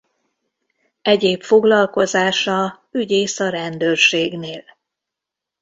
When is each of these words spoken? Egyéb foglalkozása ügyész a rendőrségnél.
Egyéb 1.01 1.41
foglalkozása 1.41 2.87
ügyész 2.91 3.39
a 3.39 3.49
rendőrségnél. 3.49 4.63